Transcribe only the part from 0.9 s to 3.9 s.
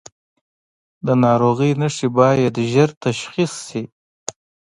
د ناروغۍ نښې باید ژر تشخیص شي.